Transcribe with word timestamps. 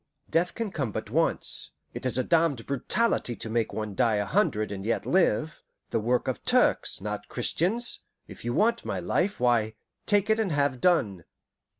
Death 0.31 0.55
can 0.55 0.71
come 0.71 0.91
but 0.91 1.11
once, 1.11 1.73
it 1.93 2.07
is 2.07 2.17
a 2.17 2.23
damned 2.23 2.65
brutality 2.65 3.35
to 3.35 3.49
make 3.51 3.71
one 3.71 3.93
die 3.93 4.15
a 4.15 4.25
hundred 4.25 4.71
and 4.71 4.83
yet 4.83 5.05
live 5.05 5.61
the 5.91 5.99
work 5.99 6.27
of 6.27 6.43
Turks, 6.43 7.01
not 7.01 7.29
Christians. 7.29 7.99
If 8.27 8.43
you 8.43 8.51
want 8.51 8.83
my 8.83 8.99
life, 8.99 9.39
why, 9.39 9.75
take 10.07 10.27
it 10.31 10.39
and 10.39 10.51
have 10.53 10.81
done." 10.81 11.25